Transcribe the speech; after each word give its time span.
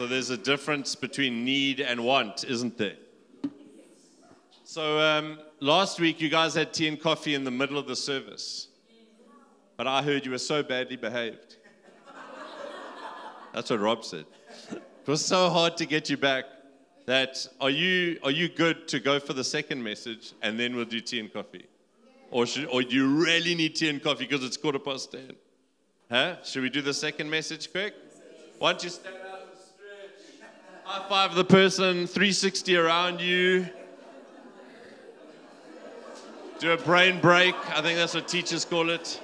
So 0.00 0.06
there's 0.06 0.30
a 0.30 0.36
difference 0.36 0.94
between 0.94 1.44
need 1.44 1.80
and 1.80 2.04
want, 2.04 2.44
isn't 2.44 2.78
there? 2.78 2.94
So 4.62 5.00
um, 5.00 5.40
last 5.58 5.98
week 5.98 6.20
you 6.20 6.28
guys 6.28 6.54
had 6.54 6.72
tea 6.72 6.86
and 6.86 7.00
coffee 7.00 7.34
in 7.34 7.42
the 7.42 7.50
middle 7.50 7.76
of 7.76 7.88
the 7.88 7.96
service, 7.96 8.68
but 9.76 9.88
I 9.88 10.04
heard 10.04 10.24
you 10.24 10.30
were 10.30 10.38
so 10.38 10.62
badly 10.62 10.94
behaved. 10.94 11.56
That's 13.52 13.70
what 13.70 13.80
Rob 13.80 14.04
said. 14.04 14.26
It 14.70 15.08
was 15.08 15.26
so 15.26 15.50
hard 15.50 15.76
to 15.78 15.84
get 15.84 16.08
you 16.08 16.16
back 16.16 16.44
that 17.06 17.48
are 17.60 17.70
you 17.70 18.20
are 18.22 18.30
you 18.30 18.48
good 18.48 18.86
to 18.88 19.00
go 19.00 19.18
for 19.18 19.32
the 19.32 19.42
second 19.42 19.82
message 19.82 20.32
and 20.42 20.60
then 20.60 20.76
we'll 20.76 20.84
do 20.84 21.00
tea 21.00 21.18
and 21.18 21.32
coffee, 21.32 21.66
or 22.30 22.46
should, 22.46 22.66
or 22.66 22.84
do 22.84 22.94
you 22.94 23.08
really 23.08 23.56
need 23.56 23.74
tea 23.74 23.88
and 23.88 24.00
coffee 24.00 24.28
because 24.28 24.44
it's 24.44 24.56
quarter 24.56 24.78
past 24.78 25.10
ten? 25.10 25.34
Huh? 26.08 26.36
Should 26.44 26.62
we 26.62 26.70
do 26.70 26.82
the 26.82 26.94
second 26.94 27.28
message 27.28 27.72
quick? 27.72 27.94
Why 28.60 28.70
don't 28.70 28.84
you 28.84 28.90
stand 28.90 29.16
up? 29.16 29.27
High 30.88 31.06
five 31.06 31.34
the 31.34 31.44
person 31.44 32.06
360 32.06 32.74
around 32.74 33.20
you. 33.20 33.68
Do 36.60 36.72
a 36.72 36.78
brain 36.78 37.20
break. 37.20 37.54
I 37.76 37.82
think 37.82 37.98
that's 37.98 38.14
what 38.14 38.26
teachers 38.26 38.64
call 38.64 38.88
it. 38.88 39.20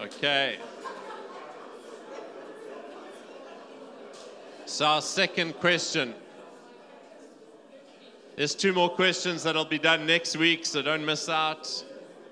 Okay. 0.00 0.58
So, 4.64 4.86
our 4.86 5.02
second 5.02 5.54
question. 5.54 6.14
There's 8.38 8.54
two 8.54 8.72
more 8.72 8.88
questions 8.88 9.42
that'll 9.42 9.64
be 9.64 9.80
done 9.80 10.06
next 10.06 10.36
week, 10.36 10.64
so 10.64 10.80
don't 10.80 11.04
miss 11.04 11.28
out. 11.28 11.84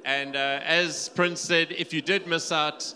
And 0.05 0.37
uh, 0.37 0.61
as 0.63 1.09
Prince 1.09 1.41
said, 1.41 1.73
if 1.73 1.93
you 1.93 2.01
did 2.01 2.29
miss 2.29 2.53
out, 2.53 2.95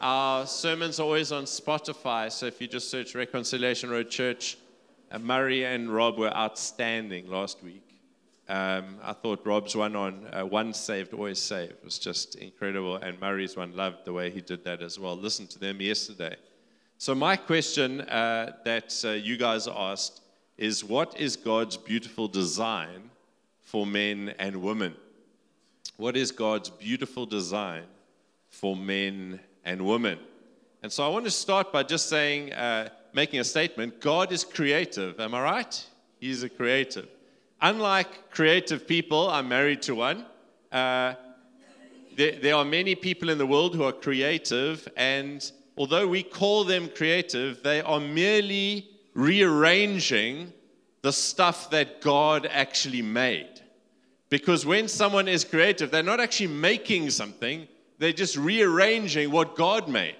our 0.00 0.44
sermons 0.44 0.98
are 0.98 1.04
always 1.04 1.30
on 1.30 1.44
Spotify. 1.44 2.32
So 2.32 2.46
if 2.46 2.60
you 2.60 2.66
just 2.66 2.90
search 2.90 3.14
Reconciliation 3.14 3.90
Road 3.90 4.10
Church, 4.10 4.58
uh, 5.12 5.20
Murray 5.20 5.66
and 5.66 5.88
Rob 5.88 6.18
were 6.18 6.36
outstanding 6.36 7.30
last 7.30 7.62
week. 7.62 7.96
Um, 8.48 8.96
I 9.04 9.12
thought 9.12 9.46
Rob's 9.46 9.76
one 9.76 9.94
on 9.94 10.26
uh, 10.32 10.44
one 10.44 10.72
saved, 10.74 11.14
always 11.14 11.38
saved 11.38 11.74
was 11.84 11.96
just 11.96 12.34
incredible. 12.34 12.96
And 12.96 13.20
Murray's 13.20 13.56
one 13.56 13.76
loved 13.76 14.04
the 14.04 14.12
way 14.12 14.30
he 14.30 14.40
did 14.40 14.64
that 14.64 14.82
as 14.82 14.98
well. 14.98 15.16
Listen 15.16 15.46
to 15.46 15.60
them 15.60 15.80
yesterday. 15.80 16.34
So, 16.96 17.14
my 17.14 17.36
question 17.36 18.00
uh, 18.00 18.56
that 18.64 19.00
uh, 19.04 19.10
you 19.10 19.36
guys 19.36 19.68
asked 19.68 20.22
is 20.58 20.84
what 20.84 21.18
is 21.18 21.36
God's 21.36 21.76
beautiful 21.76 22.28
design 22.28 23.10
for 23.62 23.86
men 23.86 24.34
and 24.38 24.60
women? 24.60 24.94
What 25.96 26.16
is 26.16 26.32
God's 26.32 26.68
beautiful 26.68 27.24
design 27.24 27.84
for 28.50 28.76
men 28.76 29.40
and 29.64 29.86
women? 29.86 30.18
And 30.82 30.92
so, 30.92 31.04
I 31.04 31.08
want 31.08 31.24
to 31.24 31.30
start 31.30 31.72
by 31.72 31.84
just 31.84 32.08
saying, 32.08 32.52
uh, 32.52 32.88
making 33.12 33.40
a 33.40 33.44
statement 33.44 34.00
God 34.00 34.32
is 34.32 34.44
creative. 34.44 35.18
Am 35.20 35.34
I 35.34 35.42
right? 35.42 35.86
He's 36.20 36.42
a 36.42 36.48
creative. 36.48 37.08
Unlike 37.60 38.30
creative 38.30 38.86
people, 38.86 39.28
I'm 39.30 39.48
married 39.48 39.82
to 39.82 39.94
one. 39.94 40.24
Uh, 40.70 41.14
there, 42.16 42.32
there 42.32 42.54
are 42.54 42.64
many 42.64 42.94
people 42.94 43.30
in 43.30 43.38
the 43.38 43.46
world 43.46 43.74
who 43.74 43.84
are 43.84 43.92
creative 43.92 44.88
and 44.96 45.50
although 45.76 46.06
we 46.06 46.22
call 46.22 46.64
them 46.64 46.88
creative, 46.88 47.62
they 47.62 47.80
are 47.80 48.00
merely 48.00 48.88
rearranging 49.18 50.52
the 51.02 51.12
stuff 51.12 51.70
that 51.70 52.00
God 52.00 52.46
actually 52.48 53.02
made. 53.02 53.60
Because 54.30 54.64
when 54.64 54.86
someone 54.86 55.26
is 55.26 55.44
creative, 55.44 55.90
they're 55.90 56.04
not 56.04 56.20
actually 56.20 56.46
making 56.46 57.10
something, 57.10 57.66
they're 57.98 58.12
just 58.12 58.36
rearranging 58.36 59.32
what 59.32 59.56
God 59.56 59.88
made. 59.88 60.14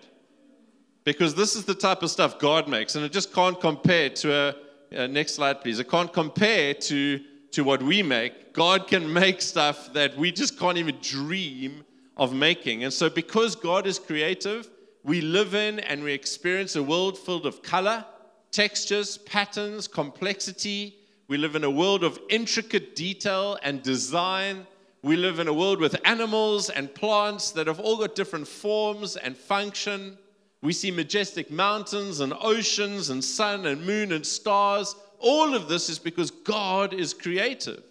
Because 1.04 1.36
this 1.36 1.54
is 1.54 1.64
the 1.64 1.76
type 1.76 2.02
of 2.02 2.10
stuff 2.10 2.40
God 2.40 2.66
makes, 2.66 2.96
and 2.96 3.04
it 3.04 3.12
just 3.12 3.32
can't 3.32 3.60
compare 3.60 4.10
to 4.10 4.54
a, 4.90 5.06
next 5.06 5.34
slide, 5.34 5.60
please. 5.60 5.78
It 5.78 5.88
can't 5.88 6.12
compare 6.12 6.74
to, 6.74 7.20
to 7.52 7.62
what 7.62 7.80
we 7.80 8.02
make. 8.02 8.52
God 8.52 8.88
can 8.88 9.12
make 9.12 9.40
stuff 9.40 9.92
that 9.92 10.16
we 10.16 10.32
just 10.32 10.58
can't 10.58 10.76
even 10.76 10.96
dream 11.00 11.84
of 12.16 12.34
making. 12.34 12.82
And 12.82 12.92
so, 12.92 13.08
because 13.08 13.54
God 13.54 13.86
is 13.86 14.00
creative, 14.00 14.68
we 15.04 15.20
live 15.20 15.54
in 15.54 15.78
and 15.78 16.02
we 16.02 16.12
experience 16.12 16.74
a 16.74 16.82
world 16.82 17.16
filled 17.16 17.46
of 17.46 17.62
color, 17.62 18.04
textures, 18.50 19.18
patterns, 19.18 19.88
complexity. 19.88 20.96
We 21.28 21.36
live 21.36 21.56
in 21.56 21.64
a 21.64 21.70
world 21.70 22.04
of 22.04 22.18
intricate 22.28 22.96
detail 22.96 23.58
and 23.62 23.82
design. 23.82 24.66
We 25.02 25.16
live 25.16 25.38
in 25.38 25.48
a 25.48 25.52
world 25.52 25.80
with 25.80 25.96
animals 26.04 26.70
and 26.70 26.92
plants 26.92 27.50
that 27.52 27.66
have 27.66 27.80
all 27.80 27.98
got 27.98 28.14
different 28.14 28.48
forms 28.48 29.16
and 29.16 29.36
function. 29.36 30.18
We 30.62 30.72
see 30.72 30.90
majestic 30.90 31.50
mountains 31.50 32.20
and 32.20 32.32
oceans 32.40 33.10
and 33.10 33.22
sun 33.22 33.66
and 33.66 33.86
moon 33.86 34.12
and 34.12 34.26
stars. 34.26 34.96
All 35.20 35.54
of 35.54 35.68
this 35.68 35.88
is 35.88 35.98
because 35.98 36.30
God 36.30 36.92
is 36.92 37.14
creative. 37.14 37.82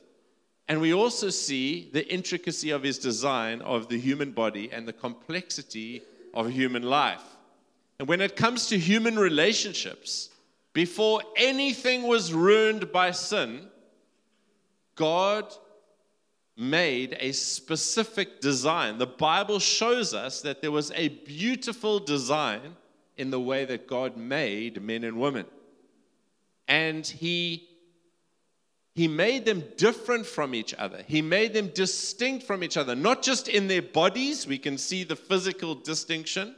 And 0.67 0.81
we 0.81 0.93
also 0.93 1.29
see 1.29 1.89
the 1.93 2.05
intricacy 2.11 2.71
of 2.71 2.83
his 2.83 2.99
design 2.99 3.61
of 3.61 3.87
the 3.87 3.99
human 3.99 4.31
body 4.31 4.69
and 4.71 4.85
the 4.85 4.93
complexity 4.93 6.01
of 6.33 6.49
human 6.49 6.83
life. 6.83 7.23
And 7.99 8.07
when 8.07 8.21
it 8.21 8.35
comes 8.35 8.67
to 8.67 8.77
human 8.77 9.17
relationships, 9.17 10.29
before 10.77 11.23
anything 11.35 12.03
was 12.03 12.31
ruined 12.31 12.91
by 12.91 13.09
sin, 13.09 13.67
God 14.93 15.51
made 16.55 17.17
a 17.19 17.31
specific 17.31 18.41
design. 18.41 18.99
The 18.99 19.07
Bible 19.07 19.57
shows 19.57 20.13
us 20.13 20.43
that 20.43 20.61
there 20.61 20.69
was 20.69 20.91
a 20.91 21.07
beautiful 21.07 21.97
design 21.97 22.75
in 23.15 23.31
the 23.31 23.39
way 23.39 23.65
that 23.65 23.87
God 23.87 24.17
made 24.17 24.79
men 24.79 25.03
and 25.03 25.19
women. 25.19 25.47
And 26.67 27.07
He 27.07 27.69
he 28.93 29.07
made 29.07 29.45
them 29.45 29.63
different 29.77 30.27
from 30.27 30.53
each 30.53 30.75
other. 30.75 31.03
He 31.07 31.23
made 31.23 31.53
them 31.53 31.69
distinct 31.69 32.45
from 32.45 32.63
each 32.63 32.77
other, 32.77 32.95
not 32.95 33.23
just 33.23 33.47
in 33.47 33.67
their 33.67 33.81
bodies, 33.81 34.45
we 34.45 34.59
can 34.59 34.77
see 34.77 35.03
the 35.03 35.15
physical 35.15 35.73
distinction, 35.73 36.55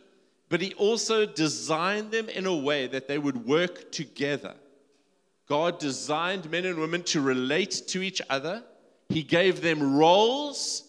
but 0.50 0.62
He 0.62 0.74
also 0.74 1.26
designed 1.26 2.12
them 2.12 2.28
in 2.30 2.46
a 2.46 2.56
way 2.56 2.88
that 2.88 3.08
they 3.08 3.18
would 3.18 3.46
work 3.46 3.92
together. 3.92 4.56
God 5.48 5.80
designed 5.80 6.50
men 6.52 6.66
and 6.66 6.80
women 6.80 7.04
to 7.04 7.22
relate 7.22 7.84
to 7.88 8.02
each 8.02 8.22
other, 8.30 8.64
He 9.10 9.24
gave 9.24 9.62
them 9.62 9.96
roles, 9.96 10.84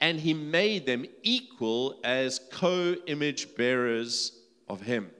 and 0.00 0.20
He 0.20 0.34
made 0.34 0.86
them 0.86 1.06
equal 1.22 1.98
as 2.04 2.40
co 2.52 2.94
image 3.06 3.56
bearers 3.56 4.32
of 4.68 4.82
Him. 4.82 5.10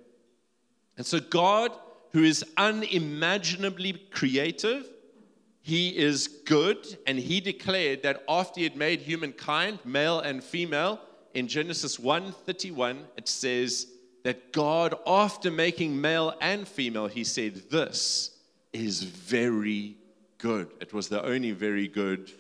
And 0.97 1.07
so, 1.07 1.21
God, 1.21 1.73
who 2.13 2.25
is 2.25 2.45
unimaginably 2.57 3.93
creative, 4.11 4.87
he 5.69 5.97
is 5.97 6.29
good, 6.29 6.99
and 7.07 7.19
he 7.19 7.41
declared 7.41 8.03
that 8.03 8.25
after 8.27 8.61
he 8.61 8.65
had 8.65 8.77
made 8.77 9.01
humankind, 9.01 9.81
male 9.85 10.19
and 10.21 10.43
female, 10.43 10.99
in 11.35 11.49
Genesis 11.49 11.99
1:31, 11.99 13.07
it 13.17 13.29
says 13.29 13.87
that 14.25 14.53
God, 14.53 14.95
after 15.07 15.51
making 15.51 16.01
male 16.01 16.35
and 16.41 16.67
female, 16.67 17.07
he 17.07 17.25
said, 17.25 17.71
This 17.71 18.31
is 18.73 19.03
very 19.03 19.97
good. 20.39 20.71
It 20.81 20.93
was 20.93 21.09
the 21.09 21.25
only 21.25 21.53
very 21.53 21.89
good 21.89 22.31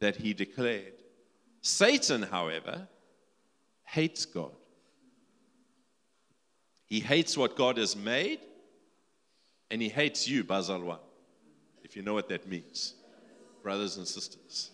that 0.00 0.16
he 0.16 0.34
declared. 0.34 0.94
Satan, 1.60 2.22
however, 2.22 2.88
hates 3.84 4.24
God. 4.24 4.54
He 6.86 7.00
hates 7.00 7.36
what 7.36 7.56
God 7.56 7.76
has 7.76 7.94
made, 7.94 8.40
and 9.70 9.82
he 9.82 9.88
hates 9.88 10.26
you, 10.26 10.44
Bazalwan 10.44 11.00
if 11.88 11.96
you 11.96 12.02
know 12.02 12.12
what 12.12 12.28
that 12.28 12.46
means, 12.46 12.94
brothers 13.62 13.96
and 13.96 14.06
sisters. 14.06 14.70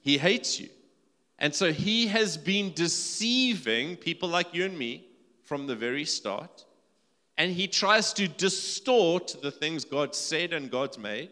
He 0.00 0.18
hates 0.18 0.58
you. 0.58 0.68
And 1.38 1.54
so 1.54 1.72
he 1.72 2.06
has 2.08 2.36
been 2.36 2.72
deceiving 2.72 3.96
people 3.96 4.28
like 4.28 4.54
you 4.54 4.64
and 4.64 4.78
me 4.78 5.06
from 5.44 5.66
the 5.66 5.76
very 5.76 6.04
start. 6.04 6.64
And 7.38 7.52
he 7.52 7.68
tries 7.68 8.12
to 8.14 8.26
distort 8.26 9.36
the 9.42 9.50
things 9.50 9.84
God 9.84 10.14
said 10.14 10.52
and 10.52 10.70
God's 10.70 10.98
made. 10.98 11.30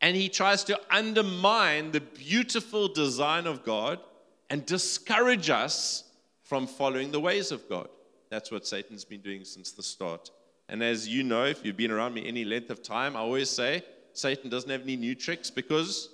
And 0.00 0.16
he 0.16 0.30
tries 0.30 0.64
to 0.64 0.80
undermine 0.90 1.92
the 1.92 2.00
beautiful 2.00 2.88
design 2.88 3.46
of 3.46 3.64
God 3.64 4.00
and 4.48 4.64
discourage 4.64 5.50
us 5.50 6.04
from 6.42 6.66
following 6.66 7.12
the 7.12 7.20
ways 7.20 7.52
of 7.52 7.68
God. 7.68 7.88
That's 8.30 8.50
what 8.50 8.66
Satan's 8.66 9.04
been 9.04 9.20
doing 9.20 9.44
since 9.44 9.72
the 9.72 9.82
start. 9.82 10.30
And 10.68 10.82
as 10.82 11.06
you 11.06 11.22
know, 11.22 11.44
if 11.44 11.64
you've 11.64 11.76
been 11.76 11.90
around 11.90 12.14
me 12.14 12.26
any 12.26 12.44
length 12.44 12.70
of 12.70 12.82
time, 12.82 13.16
I 13.16 13.20
always 13.20 13.50
say 13.50 13.84
Satan 14.14 14.48
doesn't 14.48 14.70
have 14.70 14.82
any 14.82 14.96
new 14.96 15.14
tricks 15.14 15.50
because 15.50 16.08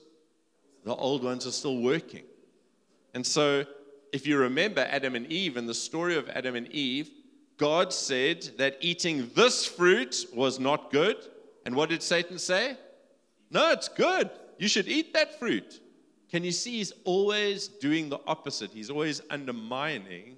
the 0.85 0.95
old 0.95 1.23
ones 1.23 1.47
are 1.47 1.53
still 1.53 1.81
working. 1.81 2.25
And 3.17 3.27
so, 3.27 3.65
if 4.13 4.27
you 4.27 4.37
remember 4.37 4.87
Adam 4.91 5.15
and 5.15 5.27
Eve 5.33 5.57
and 5.57 5.67
the 5.67 5.73
story 5.73 6.17
of 6.17 6.29
Adam 6.29 6.55
and 6.55 6.71
Eve, 6.71 7.09
God 7.57 7.91
said 7.91 8.43
that 8.59 8.77
eating 8.83 9.31
this 9.35 9.65
fruit 9.65 10.27
was 10.35 10.61
not 10.61 10.93
good. 10.93 11.17
And 11.65 11.75
what 11.75 11.89
did 11.89 12.03
Satan 12.03 12.39
say? 12.39 12.77
No, 13.51 13.71
it's 13.71 13.89
good. 13.89 14.29
You 14.59 14.69
should 14.69 14.87
eat 14.87 15.15
that 15.15 15.39
fruit. 15.39 15.81
Can 16.31 16.45
you 16.45 16.53
see 16.53 16.73
he's 16.73 16.93
always 17.05 17.69
doing 17.69 18.11
the 18.11 18.19
opposite? 18.27 18.73
He's 18.73 18.91
always 18.91 19.23
undermining 19.31 20.37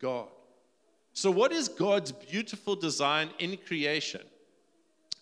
God. 0.00 0.26
So, 1.12 1.30
what 1.30 1.52
is 1.52 1.68
God's 1.68 2.10
beautiful 2.10 2.74
design 2.74 3.30
in 3.38 3.56
creation? 3.58 4.22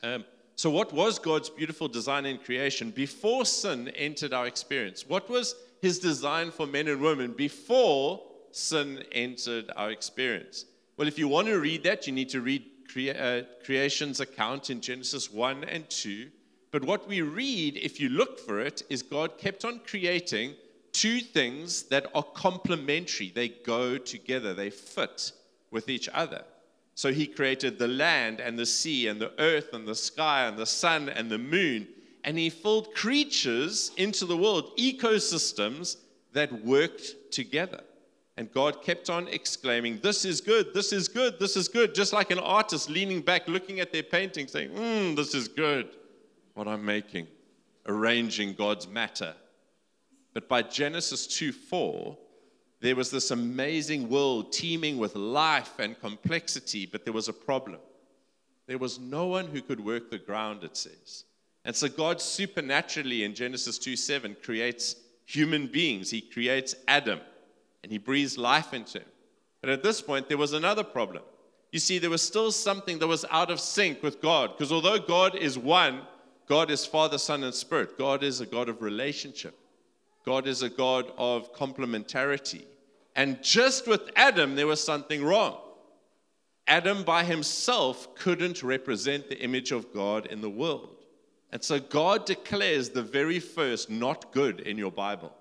Um, 0.03 0.25
so, 0.55 0.71
what 0.71 0.95
was 0.95 1.19
God's 1.19 1.51
beautiful 1.51 1.89
design 1.89 2.25
in 2.25 2.39
creation 2.39 2.91
before 2.91 3.45
sin 3.45 3.89
entered 3.89 4.33
our 4.33 4.47
experience? 4.47 5.07
What 5.07 5.29
was 5.29 5.57
his 5.81 5.99
design 5.99 6.51
for 6.51 6.67
men 6.67 6.89
and 6.89 7.01
women 7.01 7.33
before 7.33 8.23
sin 8.51 9.05
entered 9.13 9.71
our 9.77 9.91
experience? 9.91 10.65
Well, 10.97 11.09
if 11.09 11.19
you 11.19 11.29
want 11.29 11.49
to 11.49 11.61
read 11.61 11.85
that, 11.85 12.07
you 12.07 12.13
need 12.13 12.31
to 12.31 12.41
read 12.41 12.65
crea- 12.91 13.11
uh, 13.11 13.43
creation's 13.65 14.21
account 14.21 14.71
in 14.71 14.81
Genesis 14.81 15.31
1 15.31 15.65
and 15.65 15.89
2. 15.91 16.31
But 16.71 16.85
what 16.85 17.07
we 17.07 17.21
read, 17.23 17.77
if 17.77 18.01
you 18.01 18.09
look 18.09 18.39
for 18.39 18.61
it, 18.61 18.83
is 18.89 19.03
God 19.03 19.39
kept 19.39 19.65
on 19.65 19.81
creating 19.87 20.55
two 20.93 21.21
things 21.21 21.83
that 21.85 22.07
are 22.15 22.23
complementary. 22.23 23.31
They 23.31 23.49
go 23.49 23.99
together, 23.99 24.55
they 24.55 24.71
fit 24.71 25.33
with 25.71 25.89
each 25.89 26.09
other. 26.13 26.45
So 26.95 27.13
he 27.13 27.27
created 27.27 27.79
the 27.79 27.89
land 27.89 28.41
and 28.41 28.59
the 28.59 28.65
sea 28.65 29.09
and 29.09 29.21
the 29.21 29.33
earth 29.39 29.75
and 29.75 29.87
the 29.87 29.95
sky 29.95 30.47
and 30.47 30.57
the 30.57 30.65
sun 30.65 31.11
and 31.11 31.31
the 31.31 31.39
moon. 31.39 31.89
And 32.27 32.37
he 32.37 32.51
filled 32.51 32.95
creatures 32.95 33.93
into 33.97 34.27
the 34.27 34.37
world, 34.37 34.77
ecosystems 34.77 35.97
that 36.33 36.53
worked 36.65 37.15
together. 37.31 37.83
And 38.37 38.53
God 38.53 38.83
kept 38.83 39.09
on 39.09 39.29
exclaiming, 39.29 40.01
This 40.03 40.25
is 40.25 40.43
good, 40.43 40.75
this 40.75 40.93
is 40.93 41.09
good, 41.09 41.39
this 41.39 41.57
is 41.57 41.69
good. 41.69 41.95
Just 41.95 42.13
like 42.13 42.31
an 42.31 42.39
artist 42.39 42.91
leaning 42.91 43.23
back, 43.23 43.49
looking 43.49 43.81
at 43.81 43.93
their 43.93 44.03
painting, 44.03 44.47
saying, 44.47 44.71
Mmm, 44.71 45.17
this 45.17 45.35
is 45.35 45.49
good, 45.49 45.89
what 46.53 46.69
I'm 46.69 46.85
making, 46.85 47.29
arranging 47.87 48.53
God's 48.53 48.87
matter. 48.87 49.35
But 50.35 50.49
by 50.49 50.61
Genesis 50.61 51.27
2 51.29 51.53
4, 51.53 52.19
there 52.81 52.97
was 52.97 53.11
this 53.11 53.31
amazing 53.31 54.11
world 54.11 54.53
teeming 54.53 54.99
with 54.99 55.15
life 55.15 55.79
and 55.79 55.99
complexity, 55.99 56.85
but 56.85 57.05
there 57.05 57.15
was 57.15 57.29
a 57.29 57.33
problem. 57.33 57.81
There 58.67 58.79
was 58.79 58.99
no 58.99 59.29
one 59.29 59.47
who 59.47 59.63
could 59.63 59.81
work 59.81 60.11
the 60.11 60.19
ground, 60.19 60.63
it 60.63 60.77
says. 60.77 61.25
And 61.67 61.75
so 61.75 61.89
God 61.89 62.21
supernaturally 62.21 63.25
in 63.25 63.35
Genesis 63.35 63.77
2 63.77 63.97
7 63.97 64.37
creates 64.43 64.95
human 65.27 65.67
beings. 65.67 66.11
He 66.11 66.21
creates 66.21 66.77
Adam 66.87 67.21
and 67.83 67.91
he 67.91 67.99
breathes 67.99 68.39
life 68.39 68.73
into 68.73 69.01
him. 69.01 69.09
But 69.61 69.71
at 69.71 69.83
this 69.83 70.01
point, 70.01 70.29
there 70.29 70.39
was 70.39 70.53
another 70.53 70.85
problem. 70.85 71.25
You 71.73 71.81
see, 71.81 71.99
there 71.99 72.09
was 72.09 72.23
still 72.23 72.53
something 72.53 73.01
that 73.01 73.09
was 73.09 73.25
out 73.31 73.51
of 73.51 73.59
sync 73.59 74.01
with 74.03 74.23
God, 74.23 74.53
because 74.53 74.71
although 74.71 74.99
God 74.99 75.35
is 75.35 75.59
one, 75.59 76.03
God 76.49 76.71
is 76.71 76.87
Father, 76.87 77.19
Son, 77.19 77.43
and 77.43 77.53
Spirit. 77.53 77.99
God 77.99 78.23
is 78.23 78.41
a 78.41 78.47
God 78.47 78.69
of 78.69 78.81
relationship. 78.81 79.59
God 80.25 80.47
is 80.47 80.63
a 80.63 80.71
God 80.71 81.11
of 81.19 81.53
complementarity. 81.53 82.63
And 83.17 83.43
just 83.43 83.89
with 83.89 84.11
Adam, 84.15 84.55
there 84.55 84.69
was 84.69 84.83
something 84.83 85.25
wrong. 85.25 85.59
Adam 86.69 87.03
by 87.03 87.25
himself 87.25 88.15
couldn't 88.15 88.63
represent 88.63 89.29
the 89.29 89.39
image 89.41 89.73
of 89.73 89.93
God 89.93 90.27
in 90.27 90.41
the 90.41 90.51
world. 90.51 90.96
And 91.53 91.63
so 91.63 91.79
God 91.79 92.27
declares 92.27 92.91
the 92.91 93.03
very 93.03 93.39
first 93.39 93.89
not 93.89 94.33
good 94.33 94.61
in 94.61 94.77
your 94.77 94.91
Bible. 94.91 95.33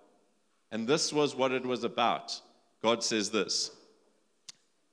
And 0.72 0.88
this 0.88 1.12
was 1.12 1.36
what 1.36 1.52
it 1.52 1.66
was 1.66 1.84
about. 1.84 2.40
God 2.81 3.04
says 3.04 3.31
this. 3.31 3.72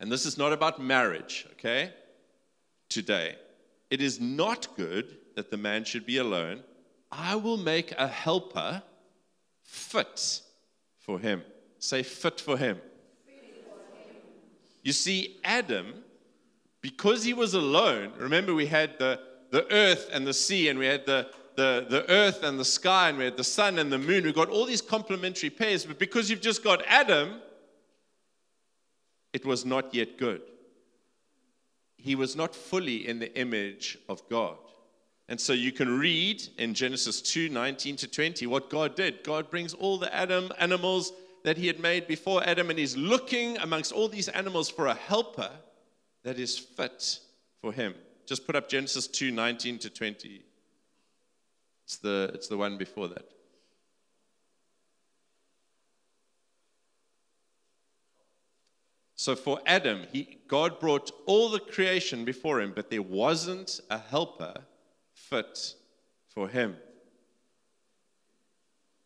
And 0.01 0.11
this 0.11 0.27
is 0.27 0.39
not 0.39 0.53
about 0.53 0.83
marriage, 0.83 1.47
okay? 1.53 1.93
Today. 2.89 3.37
It 3.91 4.01
is 4.01 4.21
not 4.21 4.75
good 4.77 5.19
that 5.37 5.51
the 5.51 5.57
man 5.57 5.85
should 5.85 6.07
be 6.07 6.19
alone. 6.19 6.63
I 7.11 7.37
will 7.37 7.57
make 7.57 7.93
a 7.93 8.09
helper 8.09 8.83
fit 9.63 10.41
for 10.99 11.19
him. 11.19 11.43
Say, 11.79 12.03
fit 12.03 12.41
for 12.41 12.57
him. 12.57 12.81
You 14.83 14.93
see, 14.93 15.39
Adam, 15.45 15.95
because 16.81 17.23
he 17.23 17.35
was 17.35 17.55
alone, 17.55 18.13
remember 18.19 18.55
we 18.55 18.67
had 18.67 18.99
the, 18.99 19.21
the 19.53 19.71
earth 19.71 20.09
and 20.13 20.27
the 20.27 20.35
sea, 20.35 20.69
and 20.69 20.79
we 20.79 20.87
had 20.87 21.07
the, 21.07 21.29
the, 21.57 21.87
the 21.89 22.11
earth 22.11 22.43
and 22.43 22.59
the 22.59 22.65
sky, 22.65 23.11
and 23.11 23.19
we 23.19 23.25
had 23.25 23.37
the 23.37 23.45
sun 23.45 23.79
and 23.79 23.93
the 23.93 23.99
moon. 23.99 24.25
We've 24.25 24.35
got 24.35 24.49
all 24.49 24.65
these 24.65 24.81
complementary 24.83 25.51
pairs, 25.51 25.85
but 25.85 25.99
because 25.99 26.29
you've 26.29 26.41
just 26.41 26.65
got 26.65 26.83
Adam, 26.89 27.41
it 29.35 29.45
was 29.45 29.65
not 29.65 29.95
yet 29.95 30.19
good. 30.19 30.41
He 31.99 32.15
was 32.15 32.35
not 32.35 32.55
fully 32.55 33.07
in 33.07 33.19
the 33.19 33.33
image 33.39 33.99
of 34.09 34.27
God. 34.29 34.57
And 35.29 35.39
so 35.39 35.53
you 35.53 35.71
can 35.71 35.99
read 35.99 36.43
in 36.59 36.75
Genesis 36.75 37.23
2 37.23 37.49
19 37.49 37.97
to 37.97 38.09
20 38.09 38.47
what 38.47 38.69
God 38.71 38.97
did. 38.97 39.23
God 39.23 39.51
brings 39.51 39.73
all 39.73 39.99
the 39.99 40.13
Adam 40.13 40.51
animals 40.59 41.13
that 41.45 41.57
he 41.57 41.67
had 41.67 41.79
made 41.79 42.07
before 42.07 42.43
Adam, 42.45 42.71
and 42.71 42.79
he's 42.79 42.97
looking 42.97 43.59
amongst 43.59 43.93
all 43.93 44.09
these 44.09 44.29
animals 44.29 44.71
for 44.71 44.87
a 44.87 44.95
helper 44.95 45.51
that 46.25 46.39
is 46.39 46.59
fit 46.59 47.19
for 47.61 47.73
him. 47.73 47.95
Just 48.27 48.47
put 48.47 48.57
up 48.57 48.69
Genesis 48.69 49.07
2 49.07 49.31
19 49.31 49.79
to 49.81 49.91
20. 49.91 50.43
It's 51.85 51.97
the, 51.97 52.31
it's 52.35 52.49
the 52.49 52.57
one 52.57 52.79
before 52.79 53.09
that. 53.09 53.29
So 59.23 59.37
for 59.37 59.61
Adam, 59.67 60.03
he, 60.13 60.39
God 60.49 60.81
brought 60.81 61.13
all 61.27 61.49
the 61.49 61.61
creation 61.61 62.25
before 62.25 62.61
him, 62.61 62.73
but 62.75 62.91
there 62.91 63.03
wasn't 63.03 63.79
a 63.89 63.97
helper 63.99 64.55
fit 65.15 65.75
for 66.29 66.49
him. 66.49 66.77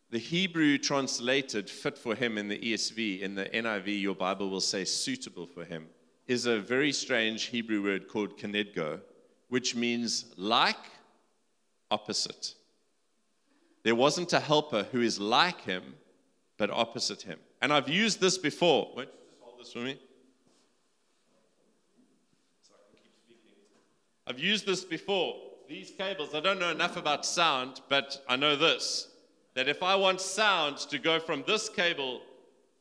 The 0.08 0.18
Hebrew 0.18 0.78
translated 0.78 1.68
fit 1.68 1.98
for 1.98 2.14
him 2.14 2.38
in 2.38 2.48
the 2.48 2.58
ESV, 2.58 3.20
in 3.20 3.34
the 3.34 3.44
NIV, 3.46 4.00
your 4.00 4.14
Bible 4.14 4.48
will 4.48 4.62
say 4.62 4.84
suitable 4.84 5.46
for 5.46 5.64
him, 5.64 5.88
is 6.26 6.46
a 6.46 6.58
very 6.58 6.92
strange 6.92 7.44
Hebrew 7.44 7.82
word 7.82 8.08
called 8.08 8.38
kenegdo, 8.38 9.00
which 9.48 9.74
means 9.74 10.26
like, 10.36 10.76
opposite. 11.90 12.54
There 13.84 13.94
wasn't 13.94 14.32
a 14.32 14.40
helper 14.40 14.86
who 14.90 15.00
is 15.00 15.20
like 15.20 15.60
him, 15.60 15.94
but 16.58 16.70
opposite 16.70 17.22
him. 17.22 17.38
And 17.62 17.72
I've 17.72 17.88
used 17.88 18.20
this 18.20 18.38
before. 18.38 18.90
Wait, 18.96 19.08
just 19.28 19.40
hold 19.40 19.60
this 19.60 19.72
for 19.72 19.78
me. 19.78 19.98
So 22.62 22.74
I 22.74 22.90
can 22.90 22.98
keep 23.04 23.14
speaking. 23.24 23.54
I've 24.26 24.40
used 24.40 24.66
this 24.66 24.84
before. 24.84 25.36
These 25.68 25.92
cables, 25.96 26.34
I 26.34 26.40
don't 26.40 26.58
know 26.58 26.70
enough 26.70 26.96
about 26.96 27.24
sound, 27.24 27.80
but 27.88 28.22
I 28.28 28.36
know 28.36 28.56
this 28.56 29.08
that 29.54 29.68
if 29.68 29.82
I 29.82 29.96
want 29.96 30.20
sound 30.20 30.76
to 30.76 30.98
go 30.98 31.18
from 31.18 31.42
this 31.46 31.70
cable 31.70 32.20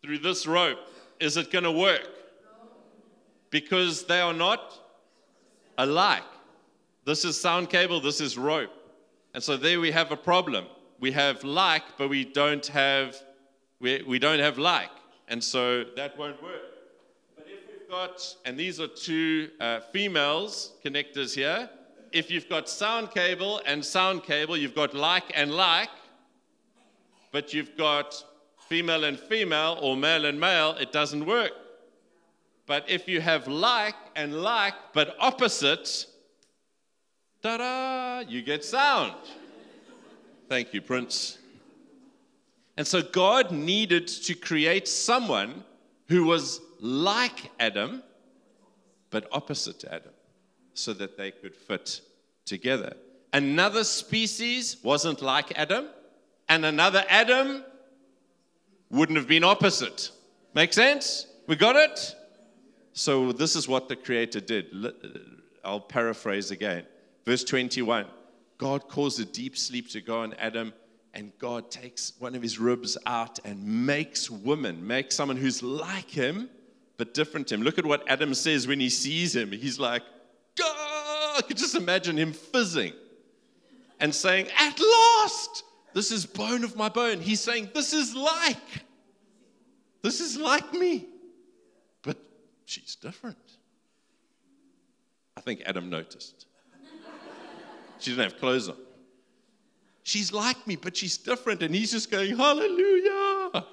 through 0.02 0.20
this 0.20 0.46
rope, 0.46 0.78
is 1.22 1.38
it 1.38 1.50
going 1.50 1.64
to 1.64 1.72
work? 1.72 2.10
Because 3.60 4.04
they 4.04 4.20
are 4.20 4.34
not 4.34 4.64
alike. 5.78 6.30
This 7.06 7.24
is 7.24 7.40
sound 7.40 7.70
cable, 7.70 8.02
this 8.02 8.20
is 8.20 8.38
rope. 8.38 8.74
And 9.34 9.42
so 9.42 9.56
there 9.56 9.80
we 9.80 9.92
have 9.92 10.12
a 10.12 10.18
problem 10.18 10.66
we 11.00 11.14
have 11.14 11.42
like, 11.46 11.84
but 11.98 12.10
we 12.10 12.26
don't 12.26 12.68
have 12.68 13.16
we, 13.80 14.04
we 14.06 14.20
don't 14.20 14.40
have 14.40 14.58
like, 14.58 14.96
and 15.30 15.42
so 15.42 15.86
that 15.96 16.18
won't 16.18 16.44
work. 16.44 16.64
But 17.38 17.48
if 17.48 17.62
we've 17.70 17.90
got, 17.90 18.36
and 18.44 18.58
these 18.58 18.82
are 18.82 18.90
two 18.90 19.52
uh, 19.62 19.80
females 19.94 20.74
connectors 20.84 21.34
here. 21.34 21.70
If 22.12 22.30
you've 22.30 22.50
got 22.50 22.68
sound 22.68 23.12
cable 23.12 23.62
and 23.66 23.86
sound 23.86 24.24
cable, 24.24 24.58
you've 24.58 24.76
got 24.76 24.94
like 24.94 25.32
and 25.34 25.54
like, 25.54 25.96
but 27.32 27.54
you've 27.54 27.78
got 27.78 28.22
female 28.68 29.06
and 29.06 29.18
female 29.18 29.78
or 29.82 29.96
male 29.96 30.26
and 30.26 30.38
male, 30.38 30.72
it 30.78 30.92
doesn't 30.92 31.26
work. 31.26 31.54
But 32.68 32.90
if 32.90 33.08
you 33.08 33.22
have 33.22 33.48
like 33.48 33.96
and 34.16 34.42
like, 34.42 34.74
but 34.94 35.16
opposite, 35.20 36.08
ta 37.44 37.58
da, 37.58 38.20
you 38.28 38.42
get 38.42 38.64
sound. 38.66 39.14
Thank 40.50 40.74
you, 40.74 40.82
Prince. 40.82 41.38
And 42.78 42.86
so 42.86 43.02
God 43.02 43.52
needed 43.52 44.08
to 44.08 44.34
create 44.34 44.88
someone 44.88 45.64
who 46.08 46.26
was 46.26 46.60
like 46.80 47.52
Adam, 47.60 48.04
but 49.10 49.28
opposite 49.32 49.80
to 49.80 49.94
Adam, 49.94 50.12
so 50.74 50.94
that 50.94 51.18
they 51.18 51.32
could 51.32 51.56
fit 51.56 52.02
together. 52.46 52.96
Another 53.32 53.84
species 53.84 54.78
wasn't 54.84 55.22
like 55.22 55.58
Adam, 55.58 55.88
and 56.50 56.66
another 56.66 57.04
Adam 57.10 57.64
wouldn't 58.90 59.18
have 59.18 59.28
been 59.28 59.44
opposite. 59.44 60.12
Make 60.54 60.74
sense? 60.74 61.28
We 61.48 61.56
got 61.56 61.76
it? 61.76 62.16
So, 62.98 63.34
this 63.34 63.58
is 63.58 63.68
what 63.68 63.90
the 63.90 63.98
Creator 63.98 64.40
did. 64.40 64.68
Uh, 64.74 64.90
I'll 65.66 65.82
paraphrase 65.82 66.50
again. 66.52 66.86
Verse 67.26 67.44
21 67.44 68.06
God 68.58 68.88
caused 68.88 69.20
a 69.20 69.26
deep 69.26 69.58
sleep 69.58 69.90
to 69.90 70.00
go 70.00 70.22
on 70.22 70.34
Adam, 70.36 70.72
and 71.14 71.34
God 71.38 71.70
takes 71.70 72.14
one 72.20 72.36
of 72.36 72.42
his 72.42 72.58
ribs 72.58 72.98
out 73.06 73.38
and 73.44 73.86
makes 73.86 74.30
woman, 74.30 74.88
makes 74.88 75.14
someone 75.14 75.36
who's 75.36 75.62
like 75.62 76.10
him, 76.10 76.50
but 76.96 77.14
different 77.14 77.48
to 77.50 77.56
him. 77.56 77.64
Look 77.64 77.78
at 77.78 77.86
what 77.86 78.10
Adam 78.10 78.34
says 78.34 78.66
when 78.66 78.80
he 78.80 78.90
sees 78.90 79.36
him. 79.36 79.52
He's 79.52 79.78
like, 79.78 80.04
I 80.62 81.42
could 81.46 81.58
just 81.58 81.76
imagine 81.76 82.16
him 82.16 82.32
fizzing 82.32 82.94
and 84.00 84.16
saying, 84.16 84.48
At 84.58 84.80
last, 84.80 85.66
This 85.94 86.12
is 86.12 86.26
bone 86.26 86.64
of 86.64 86.78
my 86.78 86.88
bone. 86.88 87.20
He's 87.20 87.42
saying, 87.42 87.72
This 87.74 87.92
is 87.92 88.16
like. 88.16 88.86
This 90.02 90.22
is 90.22 90.38
like 90.38 90.74
me. 90.74 91.08
She's 92.76 92.96
different. 92.96 93.38
I 95.38 95.42
think 95.42 95.62
Adam 95.66 95.90
noticed. 95.90 96.46
She 98.00 98.12
didn't 98.12 98.32
have 98.32 98.38
clothes 98.38 98.68
on. 98.68 98.76
She's 100.04 100.34
like 100.34 100.68
me, 100.68 100.76
but 100.76 100.98
she's 100.98 101.18
different. 101.18 101.64
And 101.64 101.74
he's 101.74 101.92
just 101.92 102.12
going, 102.12 102.36
Hallelujah. 102.36 103.66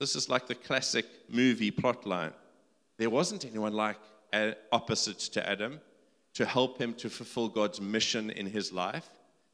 This 0.00 0.16
is 0.16 0.28
like 0.28 0.48
the 0.48 0.56
classic 0.56 1.06
movie 1.28 1.70
plot 1.70 2.04
line. 2.06 2.32
There 2.96 3.08
wasn't 3.08 3.44
anyone 3.44 3.72
like 3.72 3.98
uh, 4.32 4.52
opposite 4.72 5.20
to 5.34 5.48
Adam 5.48 5.80
to 6.34 6.44
help 6.44 6.78
him 6.78 6.92
to 6.94 7.08
fulfill 7.08 7.48
God's 7.48 7.80
mission 7.80 8.30
in 8.30 8.46
his 8.46 8.72
life. 8.72 9.08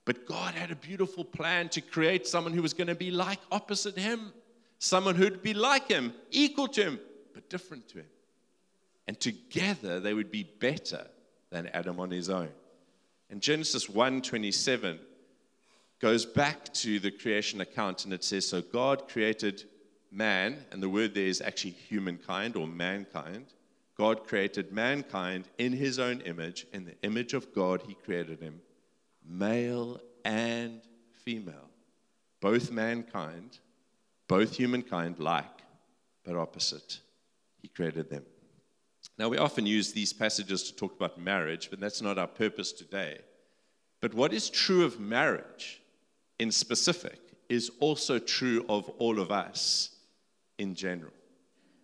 But 0.07 0.27
God 0.27 0.55
had 0.55 0.71
a 0.71 0.77
beautiful 0.77 1.25
plan 1.25 1.69
to 1.71 1.83
create 1.83 2.27
someone 2.27 2.55
who 2.55 2.63
was 2.63 2.73
going 2.73 2.89
to 2.89 2.95
be 2.95 3.11
like 3.11 3.41
opposite 3.53 3.99
him, 3.99 4.33
someone 4.79 5.17
who'd 5.17 5.43
be 5.43 5.53
like 5.53 5.89
him, 5.89 6.15
equal 6.31 6.69
to 6.69 6.83
him, 6.83 7.01
but 7.35 7.51
different 7.51 7.89
to 7.89 7.99
him. 7.99 8.07
And 9.07 9.21
together 9.21 10.01
they 10.01 10.15
would 10.15 10.31
be 10.31 10.45
better 10.45 11.07
than 11.51 11.67
Adam 11.69 12.01
on 12.01 12.11
his 12.11 12.31
own. 12.31 12.51
And 13.29 13.41
Genesis 13.43 13.87
1:27 13.89 14.99
goes 16.01 16.25
back 16.25 16.73
to 16.75 16.99
the 16.99 17.11
creation 17.11 17.61
account 17.61 18.05
and 18.05 18.13
it 18.13 18.25
says 18.25 18.49
so 18.49 18.63
God 18.63 19.09
created 19.09 19.65
man 20.11 20.65
and 20.71 20.83
the 20.83 20.89
word 20.89 21.15
there 21.15 21.27
is 21.27 21.41
actually 21.41 21.73
humankind 21.73 22.57
or 22.57 22.67
mankind. 22.67 23.47
God 23.97 24.27
created 24.27 24.73
mankind 24.73 25.49
in 25.59 25.73
his 25.73 25.99
own 25.99 26.21
image 26.23 26.67
in 26.73 26.85
the 26.85 26.97
image 27.03 27.33
of 27.35 27.55
God 27.55 27.83
he 27.87 27.95
created 27.95 28.41
him 28.41 28.61
male 29.27 30.01
and 30.25 30.81
female, 31.25 31.71
both 32.41 32.71
mankind, 32.71 33.59
both 34.29 34.57
humankind 34.57 35.19
like, 35.19 35.63
but 36.25 36.37
opposite. 36.37 37.01
He 37.65 37.69
created 37.69 38.11
them. 38.11 38.25
Now, 39.17 39.31
we 39.31 39.39
often 39.39 39.65
use 39.65 39.91
these 39.91 40.13
passages 40.13 40.65
to 40.65 40.77
talk 40.77 40.95
about 40.95 41.19
marriage, 41.19 41.71
but 41.71 41.81
that's 41.81 42.03
not 42.03 42.19
our 42.19 42.27
purpose 42.27 42.73
today. 42.73 43.21
But 44.03 44.13
what 44.13 44.35
is 44.35 44.51
true 44.51 44.85
of 44.85 45.01
marriage 45.01 45.81
in 46.39 46.51
specific 46.51 47.19
is 47.49 47.71
also 47.81 48.19
true 48.19 48.67
of 48.69 48.91
all 48.99 49.19
of 49.19 49.31
us 49.31 49.97
in 50.59 50.75
general. 50.75 51.15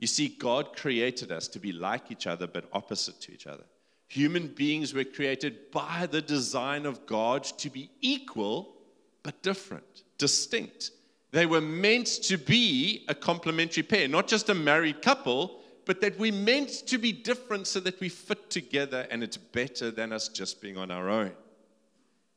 You 0.00 0.06
see, 0.06 0.28
God 0.28 0.76
created 0.76 1.32
us 1.32 1.48
to 1.48 1.58
be 1.58 1.72
like 1.72 2.10
each 2.10 2.26
other, 2.26 2.46
but 2.46 2.68
opposite 2.74 3.18
to 3.22 3.32
each 3.32 3.46
other. 3.46 3.64
Human 4.08 4.48
beings 4.48 4.92
were 4.92 5.04
created 5.04 5.70
by 5.70 6.06
the 6.10 6.20
design 6.20 6.84
of 6.84 7.06
God 7.06 7.44
to 7.44 7.70
be 7.70 7.88
equal 8.02 8.74
but 9.22 9.42
different, 9.42 10.02
distinct. 10.18 10.90
They 11.30 11.46
were 11.46 11.62
meant 11.62 12.06
to 12.24 12.36
be 12.36 13.06
a 13.08 13.14
complementary 13.14 13.82
pair, 13.82 14.08
not 14.08 14.28
just 14.28 14.50
a 14.50 14.54
married 14.54 15.00
couple, 15.00 15.59
but 15.84 16.00
that 16.00 16.18
we're 16.18 16.32
meant 16.32 16.68
to 16.86 16.98
be 16.98 17.12
different 17.12 17.66
so 17.66 17.80
that 17.80 18.00
we 18.00 18.08
fit 18.08 18.50
together 18.50 19.06
and 19.10 19.22
it's 19.22 19.36
better 19.36 19.90
than 19.90 20.12
us 20.12 20.28
just 20.28 20.60
being 20.60 20.76
on 20.76 20.90
our 20.90 21.08
own. 21.08 21.32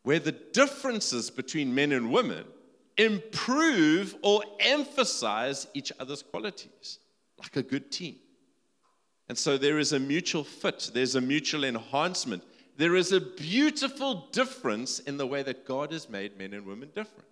Where 0.03 0.19
the 0.19 0.31
differences 0.31 1.29
between 1.29 1.73
men 1.73 1.91
and 1.91 2.11
women 2.11 2.45
improve 2.97 4.15
or 4.21 4.43
emphasize 4.59 5.67
each 5.73 5.91
other's 5.99 6.21
qualities, 6.21 6.99
like 7.39 7.55
a 7.55 7.63
good 7.63 7.91
team. 7.91 8.15
And 9.29 9.37
so 9.37 9.57
there 9.57 9.79
is 9.79 9.93
a 9.93 9.99
mutual 9.99 10.43
fit, 10.43 10.91
there's 10.93 11.15
a 11.15 11.21
mutual 11.21 11.63
enhancement. 11.63 12.43
There 12.75 12.95
is 12.95 13.11
a 13.11 13.21
beautiful 13.21 14.27
difference 14.31 14.99
in 14.99 15.17
the 15.17 15.27
way 15.27 15.43
that 15.43 15.65
God 15.65 15.91
has 15.91 16.09
made 16.09 16.37
men 16.37 16.53
and 16.53 16.65
women 16.65 16.89
different. 16.95 17.27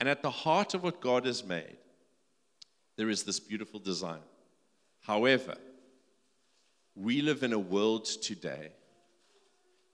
And 0.00 0.08
at 0.08 0.22
the 0.22 0.30
heart 0.30 0.74
of 0.74 0.82
what 0.82 1.00
God 1.00 1.26
has 1.26 1.44
made, 1.44 1.76
there 2.96 3.08
is 3.08 3.22
this 3.22 3.38
beautiful 3.38 3.78
design. 3.78 4.20
However, 5.08 5.56
we 6.94 7.22
live 7.22 7.42
in 7.42 7.54
a 7.54 7.58
world 7.58 8.04
today 8.04 8.72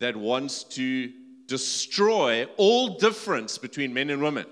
that 0.00 0.16
wants 0.16 0.64
to 0.64 1.12
destroy 1.46 2.46
all 2.56 2.98
difference 2.98 3.56
between 3.56 3.94
men 3.94 4.10
and 4.10 4.20
women. 4.20 4.46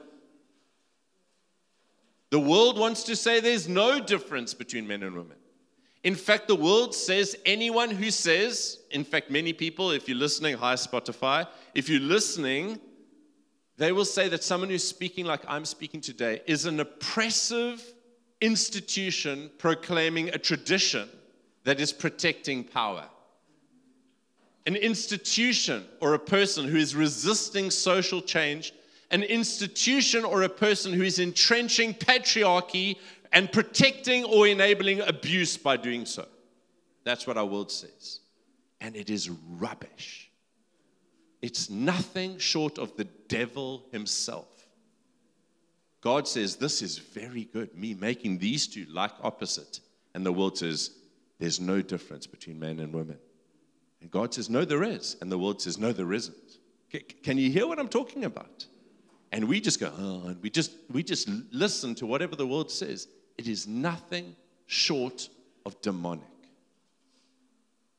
The 2.31 2.39
world 2.39 2.79
wants 2.79 3.03
to 3.05 3.17
say 3.17 3.41
there's 3.41 3.69
no 3.69 3.99
difference 3.99 4.55
between 4.55 4.87
men 4.87 5.03
and 5.03 5.17
women. 5.17 5.37
In 6.05 6.15
fact, 6.15 6.47
the 6.47 6.55
world 6.55 6.95
says 6.95 7.37
anyone 7.45 7.91
who 7.91 8.13
says, 8.13 8.79
in 8.93 9.03
fact, 9.03 9.33
many 9.33 9.53
people, 9.53 9.91
if 9.91 10.09
you're 10.09 10.17
listening, 10.17 10.57
hi 10.57 10.75
Spotify, 10.75 11.45
if 11.75 11.89
you're 11.89 12.01
listening, 12.01 12.79
they 13.79 13.91
will 13.91 14.05
say 14.05 14.29
that 14.29 14.45
someone 14.45 14.71
who's 14.71 14.87
speaking 14.87 15.27
like 15.27 15.43
I'm 15.49 15.65
speaking 15.65 16.01
today 16.01 16.41
is 16.47 16.67
an 16.67 16.79
oppressive 16.79 17.83
institution 18.43 19.51
proclaiming 19.57 20.29
a 20.31 20.39
tradition 20.39 21.09
that 21.65 21.81
is 21.81 21.93
protecting 21.93 22.65
power. 22.65 23.05
An 24.67 24.77
institution 24.77 25.85
or 26.01 26.15
a 26.15 26.19
person 26.19 26.67
who 26.67 26.77
is 26.77 26.95
resisting 26.95 27.71
social 27.71 28.21
change, 28.21 28.75
an 29.11 29.23
institution 29.23 30.25
or 30.25 30.43
a 30.43 30.49
person 30.49 30.93
who 30.93 31.03
is 31.03 31.19
entrenching 31.19 31.95
patriarchy 31.95 32.97
and 33.33 33.51
protecting 33.51 34.25
or 34.25 34.47
enabling 34.47 35.01
abuse 35.01 35.57
by 35.57 35.77
doing 35.77 36.05
so. 36.05 36.27
That's 37.05 37.27
what 37.27 37.37
our 37.37 37.47
world 37.47 37.71
says. 37.71 38.21
And 38.81 38.97
it 38.97 39.09
is 39.09 39.31
rubbish. 39.31 40.31
It's 41.41 41.71
nothing 41.71 42.39
short 42.39 42.79
of 42.79 42.97
the 42.97 43.05
devil 43.29 43.85
himself. 43.93 44.52
God 46.03 46.29
says, 46.29 46.57
This 46.57 46.83
is 46.83 46.99
very 46.99 47.45
good, 47.45 47.75
me 47.75 47.95
making 47.95 48.39
these 48.39 48.67
two 48.67 48.85
like 48.91 49.13
opposite. 49.23 49.81
And 50.15 50.27
the 50.27 50.33
world 50.33 50.59
says, 50.59 50.91
There's 51.39 51.61
no 51.61 51.81
difference 51.81 52.27
between 52.27 52.59
men 52.59 52.81
and 52.81 52.93
women. 52.93 53.19
And 54.03 54.11
God 54.11 54.35
says, 54.35 54.51
No, 54.51 54.65
there 54.65 54.83
is. 54.83 55.17
And 55.21 55.33
the 55.33 55.39
world 55.39 55.63
says, 55.63 55.79
No, 55.79 55.93
there 55.93 56.13
isn't. 56.13 56.37
Can 57.23 57.39
you 57.39 57.51
hear 57.51 57.67
what 57.67 57.79
I'm 57.79 57.89
talking 57.89 58.25
about? 58.27 58.67
And 59.33 59.49
we 59.49 59.63
just 59.63 59.81
go, 59.81 59.91
oh, 59.97 60.29
and 60.29 60.43
we 60.43 60.51
just 60.51 60.73
we 60.91 61.03
just 61.03 61.27
listen 61.51 61.95
to 61.97 62.07
whatever 62.07 62.37
the 62.37 62.47
world 62.47 62.71
says. 62.71 63.09
It 63.39 63.49
is 63.49 63.67
nothing 63.67 64.37
short 64.67 65.31
of 65.65 65.81
demonic. 65.81 66.27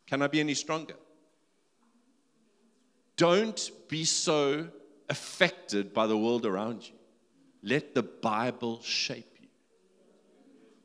Can 0.06 0.22
I 0.22 0.28
be 0.28 0.40
any 0.40 0.54
stronger? 0.54 0.94
Don't 3.18 3.72
be 3.90 4.06
so 4.06 4.68
affected 5.10 5.92
by 5.92 6.06
the 6.06 6.18
world 6.18 6.46
around 6.46 6.88
you. 6.88 6.94
Let 7.64 7.96
the 7.96 8.04
Bible 8.04 8.82
shape 8.82 9.38
you. 9.40 9.48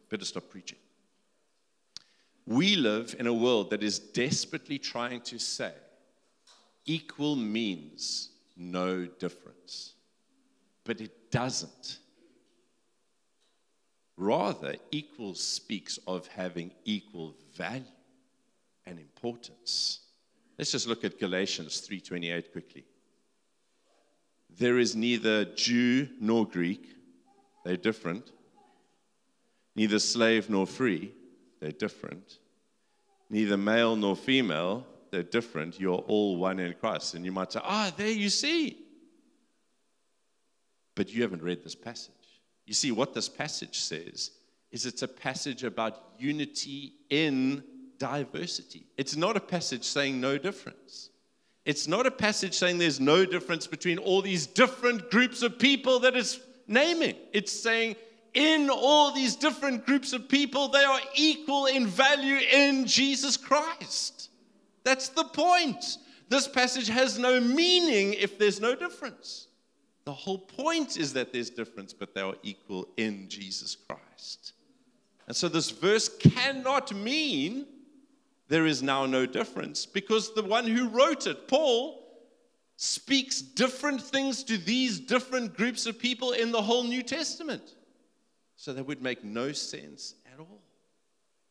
Better 0.09 0.25
stop 0.25 0.49
preaching. 0.49 0.79
We 2.47 2.77
live 2.77 3.15
in 3.19 3.27
a 3.27 3.35
world 3.35 3.71
that 3.71 3.83
is 3.83 3.99
desperately 3.99 4.79
trying 4.79 5.21
to 5.23 5.39
say 5.39 5.73
equal 6.87 7.37
means 7.37 8.31
no 8.57 9.05
difference, 9.05 9.93
but 10.85 11.01
it 11.01 11.31
doesn't. 11.31 11.99
Rather, 14.17 14.77
equal 14.91 15.35
speaks 15.35 15.99
of 16.07 16.27
having 16.29 16.73
equal 16.85 17.35
value 17.55 17.85
and 18.87 18.99
importance. 18.99 20.01
Let's 20.59 20.73
just 20.73 20.89
look 20.89 21.05
at 21.05 21.19
Galatians 21.19 21.81
3:28 21.87 22.51
quickly. 22.51 22.85
There 24.59 24.79
is 24.79 24.97
neither 24.97 25.45
Jew 25.45 26.09
nor 26.21 26.47
Greek, 26.47 26.85
they're 27.65 27.77
different. 27.77 28.33
Neither 29.77 30.01
slave 30.01 30.51
nor 30.51 30.67
free, 30.67 31.13
they're 31.61 31.71
different. 31.71 32.39
Neither 33.31 33.57
male 33.57 33.95
nor 33.95 34.17
female, 34.17 34.87
they're 35.11 35.23
different. 35.23 35.79
You're 35.79 35.99
all 35.99 36.37
one 36.37 36.59
in 36.59 36.75
Christ. 36.75 37.15
And 37.15 37.25
you 37.25 37.33
might 37.33 37.53
say, 37.53 37.61
ah, 37.63 37.93
there 37.97 38.11
you 38.11 38.29
see. 38.29 38.79
But 40.97 41.13
you 41.13 41.23
haven't 41.23 41.43
read 41.43 41.63
this 41.63 41.77
passage. 41.77 42.13
You 42.67 42.75
see, 42.75 42.91
what 42.91 43.15
this 43.15 43.29
passage 43.29 43.79
says 43.79 44.33
is 44.73 44.85
it's 44.85 45.03
a 45.03 45.09
passage 45.09 45.63
about 45.63 46.03
unity 46.19 46.95
in 47.11 47.63
diversity. 47.99 48.87
It's 48.97 49.17
not 49.17 49.37
a 49.37 49.41
passage 49.41 49.85
saying 49.85 50.21
no 50.21 50.39
difference. 50.39 51.11
It's 51.69 51.87
not 51.87 52.07
a 52.07 52.11
passage 52.11 52.55
saying 52.55 52.79
there's 52.79 52.99
no 52.99 53.27
difference 53.27 53.67
between 53.67 53.99
all 53.99 54.23
these 54.23 54.47
different 54.47 55.11
groups 55.11 55.43
of 55.43 55.59
people 55.59 55.99
that 55.99 56.17
it's 56.17 56.41
naming. 56.67 57.15
It's 57.35 57.53
saying 57.53 57.97
in 58.33 58.71
all 58.71 59.13
these 59.13 59.37
different 59.37 59.85
groups 59.85 60.15
of 60.15 60.31
people, 60.31 60.69
they 60.69 60.83
are 60.83 61.01
equal 61.15 61.67
in 61.67 61.87
value 61.87 62.39
in 62.39 62.87
Jesus 62.87 63.37
Christ. 63.37 64.31
That's 64.83 65.11
the 65.11 65.25
point. 65.25 65.99
This 66.31 66.49
passage 66.49 66.89
has 66.89 67.19
no 67.19 67.39
meaning 67.39 68.15
if 68.15 68.39
there's 68.39 68.63
no 68.63 68.75
difference. 68.75 69.49
The 70.07 70.15
whole 70.15 70.39
point 70.39 70.97
is 70.97 71.13
that 71.13 71.35
there's 71.35 71.51
difference, 71.51 71.93
but 71.93 72.15
they 72.15 72.23
are 72.23 72.37
equal 72.43 72.89
in 72.97 73.29
Jesus 73.29 73.77
Christ. 73.77 74.55
And 75.27 75.37
so 75.37 75.51
this 75.51 75.69
verse 75.69 76.09
cannot 76.09 76.95
mean 76.95 77.67
there 78.49 78.67
is 78.67 78.83
now 78.83 79.07
no 79.07 79.27
difference 79.27 79.87
because 79.87 80.35
the 80.35 80.43
one 80.43 80.67
who 80.67 80.89
wrote 80.89 81.27
it, 81.27 81.49
Paul, 81.49 82.05
speaks 82.77 83.43
different 83.43 84.01
things 84.01 84.45
to 84.45 84.57
these 84.57 85.01
different 85.01 85.57
groups 85.57 85.87
of 85.87 85.99
people 85.99 86.33
in 86.33 86.53
the 86.53 86.63
whole 86.63 86.85
New 86.85 87.03
Testament. 87.03 87.75
So 88.57 88.73
that 88.73 88.87
would 88.87 89.03
make 89.03 89.23
no 89.23 89.53
sense 89.53 90.15
at 90.33 90.39
all. 90.41 90.63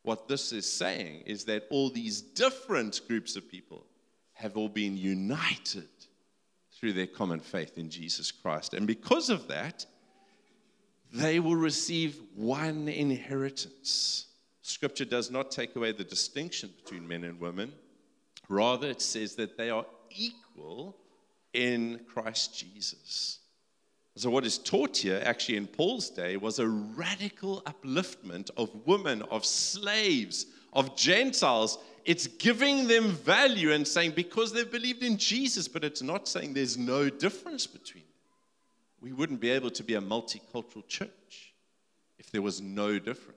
What 0.04 0.28
this 0.28 0.54
is 0.54 0.72
saying 0.72 1.24
is 1.26 1.44
that 1.46 1.66
all 1.70 1.90
these 1.90 2.22
different 2.22 3.02
groups 3.08 3.36
of 3.36 3.50
people 3.50 3.86
have 4.34 4.56
all 4.56 4.70
been 4.70 4.96
united 4.96 5.90
through 6.72 6.94
their 6.94 7.08
common 7.08 7.40
faith 7.40 7.78
in 7.78 7.90
Jesus 7.90 8.32
Christ. 8.32 8.74
And 8.74 8.88
because 8.88 9.30
of 9.30 9.48
that, 9.48 9.86
they 11.12 11.40
will 11.40 11.56
receive 11.56 12.22
one 12.36 12.88
inheritance. 12.88 14.27
Scripture 14.68 15.06
does 15.06 15.32
not 15.32 15.50
take 15.50 15.78
away 15.78 15.94
the 15.94 16.04
distinction 16.04 16.70
between 16.84 17.08
men 17.08 17.24
and 17.24 17.40
women. 17.40 17.72
Rather, 18.50 18.90
it 18.90 19.02
says 19.02 19.34
that 19.36 19.58
they 19.58 19.70
are 19.70 19.86
equal 20.10 20.98
in 21.54 22.02
Christ 22.06 22.58
Jesus. 22.58 23.40
So, 24.18 24.30
what 24.30 24.46
is 24.46 24.58
taught 24.58 24.98
here, 24.98 25.22
actually, 25.24 25.56
in 25.56 25.68
Paul's 25.68 26.10
day, 26.10 26.36
was 26.36 26.60
a 26.60 26.68
radical 26.68 27.62
upliftment 27.62 28.50
of 28.58 28.70
women, 28.86 29.22
of 29.32 29.46
slaves, 29.46 30.48
of 30.74 30.98
Gentiles. 30.98 31.78
It's 32.04 32.28
giving 32.28 32.88
them 32.88 33.12
value 33.12 33.72
and 33.72 33.88
saying 33.88 34.12
because 34.18 34.52
they've 34.52 34.70
believed 34.70 35.02
in 35.02 35.16
Jesus, 35.16 35.70
but 35.70 35.86
it's 35.86 36.02
not 36.02 36.28
saying 36.28 36.54
there's 36.54 36.78
no 36.78 37.10
difference 37.10 37.68
between 37.68 38.04
them. 38.04 38.12
We 39.00 39.14
wouldn't 39.14 39.40
be 39.40 39.50
able 39.50 39.72
to 39.72 39.84
be 39.84 39.94
a 39.94 40.02
multicultural 40.02 40.86
church 40.90 41.54
if 42.20 42.32
there 42.32 42.42
was 42.42 42.60
no 42.60 43.00
difference. 43.00 43.37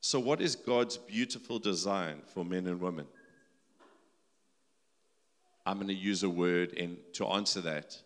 So, 0.00 0.18
what 0.18 0.40
is 0.40 0.56
God's 0.56 0.96
beautiful 0.96 1.58
design 1.58 2.22
for 2.32 2.44
men 2.44 2.66
and 2.66 2.80
women? 2.80 3.06
I'm 5.66 5.76
going 5.76 5.88
to 5.88 5.94
use 5.94 6.22
a 6.22 6.30
word 6.30 6.72
in, 6.72 6.96
to 7.14 7.26
answer 7.26 7.60
that 7.60 7.96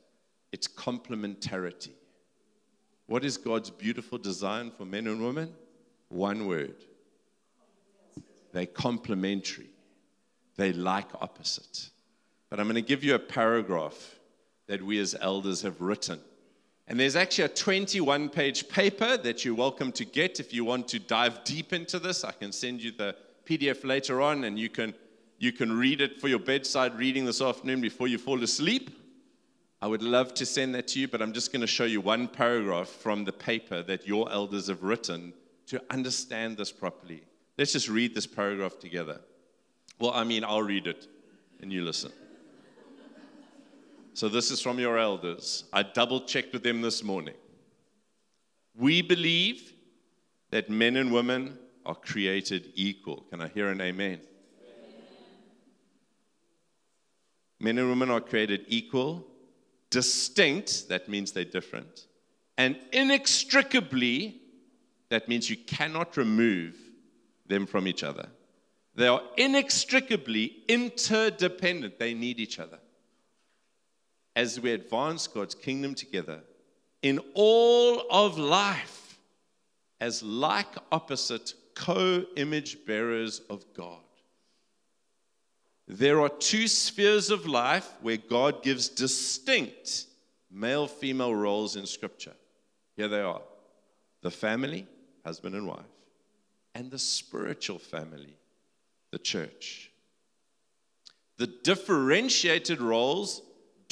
it's 0.53 0.69
complementarity. 0.69 1.93
What 3.07 3.25
is 3.25 3.37
God's 3.37 3.71
beautiful 3.71 4.19
design 4.19 4.71
for 4.71 4.85
men 4.85 5.07
and 5.07 5.25
women? 5.25 5.53
One 6.09 6.47
word. 6.47 6.77
They're 8.53 8.67
complementary. 8.67 9.71
They 10.57 10.73
like 10.73 11.09
opposite. 11.21 11.91
But 12.51 12.61
I'm 12.61 12.67
going 12.67 12.77
to 12.77 12.83
give 12.83 13.03
you 13.03 13.15
a 13.15 13.19
paragraph 13.19 14.19
that 14.67 14.83
we 14.83 14.99
as 14.99 15.15
elders 15.21 15.63
have 15.63 15.81
written. 15.81 16.21
And 16.87 17.01
there's 17.01 17.17
actually 17.17 17.45
a 17.45 17.49
21 17.49 18.29
page 18.29 18.69
paper 18.69 19.17
that 19.17 19.45
you're 19.45 19.55
welcome 19.55 19.91
to 19.93 20.05
get 20.05 20.39
if 20.39 20.53
you 20.53 20.65
want 20.65 20.87
to 20.89 20.99
dive 20.99 21.43
deep 21.45 21.73
into 21.73 21.99
this. 21.99 22.25
I 22.25 22.33
can 22.33 22.53
send 22.53 22.83
you 22.83 22.93
the 22.93 23.17
PDF 23.47 23.85
later 23.85 24.21
on 24.21 24.45
and 24.45 24.59
you 24.59 24.69
can, 24.69 24.95
you 25.39 25.51
can 25.53 25.73
read 25.73 26.01
it 26.03 26.21
for 26.21 26.29
your 26.29 26.39
bedside 26.39 26.97
reading 26.99 27.25
this 27.25 27.41
afternoon 27.41 27.81
before 27.81 28.07
you 28.07 28.19
fall 28.19 28.43
asleep. 28.43 28.91
I 29.81 29.87
would 29.87 30.03
love 30.03 30.35
to 30.35 30.47
send 30.47 30.75
that 30.75 30.89
to 30.89 31.01
you, 31.01 31.09
but 31.09 31.23
I'm 31.23 31.33
just 31.33 31.53
going 31.53 31.61
to 31.63 31.67
show 31.67 31.85
you 31.85 32.01
one 32.01 32.29
paragraph 32.29 32.89
from 32.89 33.25
the 33.25 33.33
paper 33.33 33.83
that 33.83 34.07
your 34.07 34.31
elders 34.31 34.69
have 34.69 34.83
written 34.83 35.33
to 35.67 35.83
understand 35.91 36.57
this 36.57 36.71
properly. 36.71 37.23
Let's 37.57 37.73
just 37.73 37.89
read 37.89 38.15
this 38.15 38.27
paragraph 38.27 38.79
together. 38.79 39.21
Well, 39.99 40.13
I 40.13 40.25
mean, 40.25 40.45
I'll 40.45 40.63
read 40.63 40.87
it 40.87 41.07
and 41.61 41.73
you 41.73 41.83
listen. 41.83 42.13
So, 44.15 44.29
this 44.29 44.53
is 44.53 44.61
from 44.61 44.79
your 44.79 44.97
elders. 44.97 45.65
I 45.73 45.83
double 45.83 46.21
checked 46.21 46.53
with 46.53 46.63
them 46.63 46.81
this 46.83 47.03
morning. 47.03 47.35
We 48.77 49.03
believe 49.03 49.73
that 50.51 50.71
men 50.71 50.95
and 50.95 51.13
women 51.13 51.59
are 51.85 51.97
created 51.97 52.71
equal. 52.77 53.27
Can 53.31 53.41
I 53.41 53.49
hear 53.49 53.69
an 53.71 53.81
amen? 53.81 54.21
amen? 54.21 54.23
Men 57.59 57.79
and 57.79 57.89
women 57.89 58.09
are 58.09 58.21
created 58.21 58.65
equal 58.69 59.27
distinct, 59.91 60.89
that 60.89 61.09
means 61.09 61.33
they're 61.33 61.45
different, 61.45 62.07
and 62.57 62.77
inextricably, 62.93 64.41
that 65.09 65.29
means 65.29 65.51
you 65.51 65.57
cannot 65.57 66.17
remove 66.17 66.77
them 67.47 67.67
from 67.67 67.89
each 67.89 68.05
other. 68.05 68.29
They 68.95 69.09
are 69.09 69.23
inextricably 69.37 70.63
interdependent, 70.69 71.99
they 71.99 72.15
need 72.15 72.39
each 72.39 72.61
other. 72.61 72.79
As 74.37 74.61
we 74.61 74.73
advance 74.73 75.27
God's 75.27 75.55
kingdom 75.55 75.95
together 75.95 76.41
in 77.03 77.21
all 77.35 78.05
of 78.11 78.39
life, 78.39 79.19
as 80.01 80.23
like 80.23 80.67
opposite 80.91 81.55
co 81.75 82.25
image 82.37 82.85
bearers 82.87 83.41
of 83.51 83.65
God. 83.75 84.01
There 85.87 86.21
are 86.21 86.29
two 86.29 86.67
spheres 86.67 87.31
of 87.31 87.47
life 87.47 87.91
where 88.01 88.17
God 88.17 88.63
gives 88.63 88.89
distinct 88.89 90.07
male 90.51 90.87
female 90.87 91.35
roles 91.35 91.77
in 91.77 91.87
Scripture. 91.87 92.35
Here 92.97 93.09
they 93.09 93.21
are 93.21 93.43
the 94.23 94.31
family, 94.31 94.87
husband 95.25 95.55
and 95.55 95.67
wife, 95.67 95.85
and 96.75 96.91
the 96.91 96.99
spiritual 96.99 97.79
family, 97.79 98.39
the 99.11 99.19
church. 99.19 99.91
The 101.37 101.47
differentiated 101.47 102.81
roles 102.81 103.43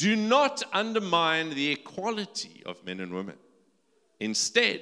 do 0.03 0.17
not 0.17 0.63
undermine 0.73 1.51
the 1.51 1.71
equality 1.71 2.63
of 2.67 2.85
men 2.85 3.01
and 3.01 3.13
women. 3.13 3.37
Instead, 4.21 4.81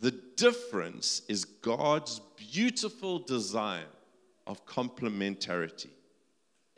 the 0.00 0.12
difference 0.36 1.22
is 1.28 1.44
God's 1.44 2.20
beautiful 2.36 3.18
design 3.18 3.86
of 4.46 4.64
complementarity 4.66 5.90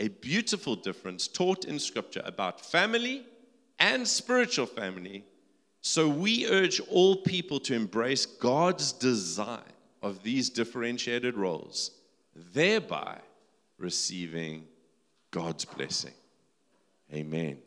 a 0.01 0.09
beautiful 0.09 0.75
difference 0.75 1.29
taught 1.29 1.66
in 1.66 1.79
Scripture 1.79 2.23
about 2.25 2.59
family 2.59 3.23
and 3.79 4.09
spiritual 4.09 4.64
family. 4.64 5.25
So 5.83 6.09
we 6.09 6.46
urge 6.46 6.81
all 6.90 7.16
people 7.16 7.61
to 7.61 7.75
embrace 7.75 8.25
God's 8.25 8.92
design 8.92 9.73
of 10.03 10.23
these 10.23 10.49
differentiated 10.49 11.37
roles, 11.37 11.90
thereby 12.35 13.18
receiving 13.77 14.64
God's 15.31 15.66
blessing. 15.66 16.14
Amen. 17.12 17.59